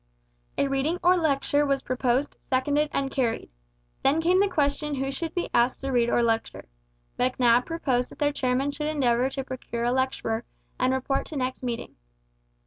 [0.57, 3.51] A reading or a lecture was proposed, seconded, and carried.
[4.01, 6.67] Then came the question who should be asked to read or lecture.
[7.19, 10.43] Macnab proposed that their chairman should endeavour to procure a lecturer,
[10.79, 11.97] and report to next meeting.